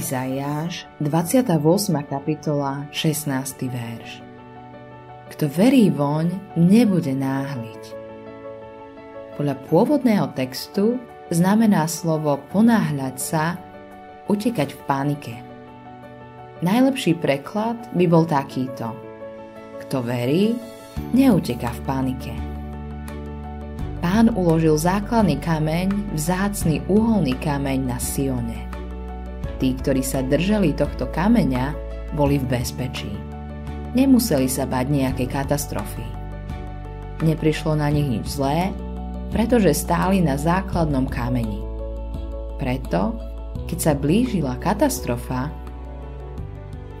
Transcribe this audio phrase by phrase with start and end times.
[0.00, 1.60] Izaiáš, 28.
[2.08, 3.68] kapitola, 16.
[3.68, 4.24] verš.
[5.28, 7.82] Kto verí voň, nebude náhliť.
[9.36, 10.96] Podľa pôvodného textu
[11.28, 13.60] znamená slovo ponáhľať sa,
[14.24, 15.34] utekať v panike.
[16.64, 18.96] Najlepší preklad by bol takýto.
[19.84, 20.56] Kto verí,
[21.12, 22.32] neuteká v panike.
[24.00, 28.69] Pán uložil základný kameň, vzácný uholný kameň na Sione.
[29.60, 31.76] Tí, ktorí sa držali tohto kameňa,
[32.16, 33.12] boli v bezpečí.
[33.92, 36.02] Nemuseli sa bať nejakej katastrofy.
[37.20, 38.72] Neprišlo na nich nič zlé,
[39.28, 41.60] pretože stáli na základnom kameni.
[42.56, 43.14] Preto,
[43.68, 45.52] keď sa blížila katastrofa,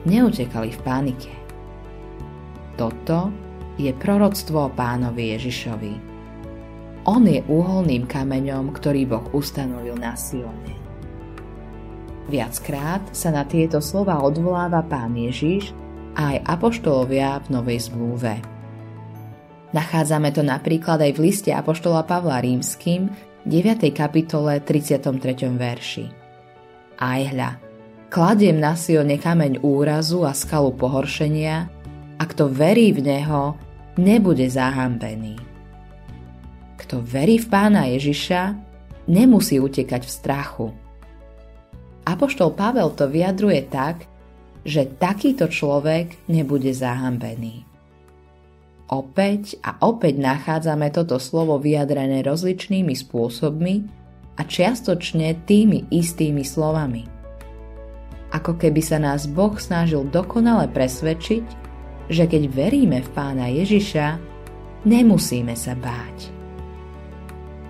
[0.04, 1.32] neutekali v panike.
[2.76, 3.32] Toto
[3.80, 5.94] je proroctvo o pánovi Ježišovi.
[7.08, 10.89] On je úholným kameňom, ktorý Boh ustanovil na Sione.
[12.30, 15.74] Viackrát sa na tieto slova odvoláva pán Ježiš
[16.14, 18.38] a aj apoštolovia v Novej zmluve.
[19.74, 23.10] Nachádzame to napríklad aj v liste apoštola Pavla Rímským
[23.50, 23.82] 9.
[23.90, 25.10] kapitole 33.
[25.58, 26.06] verši.
[27.02, 27.58] Aj hľa,
[28.14, 31.66] kladiem na Sione kameň úrazu a skalu pohoršenia
[32.14, 33.58] a kto verí v Neho,
[33.98, 35.34] nebude zahambený.
[36.78, 38.54] Kto verí v pána Ježiša,
[39.10, 40.68] nemusí utekať v strachu–
[42.08, 44.08] Apoštol Pavel to vyjadruje tak,
[44.64, 47.64] že takýto človek nebude zahambený.
[48.90, 53.74] Opäť a opäť nachádzame toto slovo vyjadrené rozličnými spôsobmi
[54.34, 57.06] a čiastočne tými istými slovami.
[58.34, 61.46] Ako keby sa nás Boh snažil dokonale presvedčiť,
[62.10, 64.18] že keď veríme v pána Ježiša,
[64.82, 66.34] nemusíme sa báť.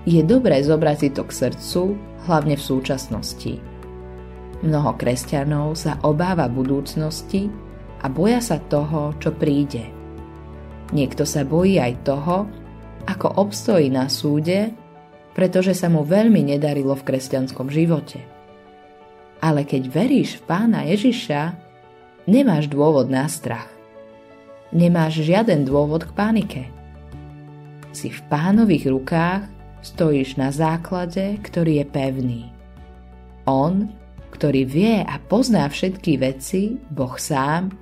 [0.08, 1.82] Je dobré zobrať si to k srdcu,
[2.24, 3.54] hlavne v súčasnosti–
[4.60, 7.48] Mnoho kresťanov sa obáva budúcnosti
[8.04, 9.88] a boja sa toho, čo príde.
[10.92, 12.44] Niekto sa bojí aj toho,
[13.08, 14.74] ako obstojí na súde,
[15.32, 18.20] pretože sa mu veľmi nedarilo v kresťanskom živote.
[19.40, 21.56] Ale keď veríš v pána Ježiša,
[22.28, 23.70] nemáš dôvod na strach.
[24.76, 26.62] Nemáš žiaden dôvod k panike.
[27.96, 29.48] Si v pánových rukách,
[29.80, 32.42] stojíš na základe, ktorý je pevný.
[33.48, 33.88] On
[34.40, 37.76] ktorý vie a pozná všetky veci, Boh sám,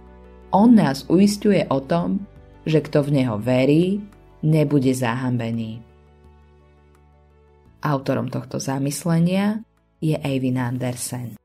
[0.50, 2.26] On nás uistuje o tom,
[2.66, 4.02] že kto v Neho verí,
[4.42, 5.78] nebude zahambený.
[7.78, 9.62] Autorom tohto zamyslenia
[10.02, 11.38] je Eivin Andersen.